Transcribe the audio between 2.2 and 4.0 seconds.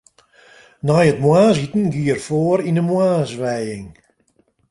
foar yn in moarnswijing.